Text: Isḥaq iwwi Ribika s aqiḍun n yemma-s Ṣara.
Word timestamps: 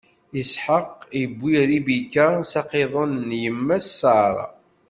Isḥaq 0.41 0.91
iwwi 1.21 1.53
Ribika 1.69 2.27
s 2.51 2.53
aqiḍun 2.61 3.11
n 3.27 3.29
yemma-s 3.41 3.87
Ṣara. 3.99 4.45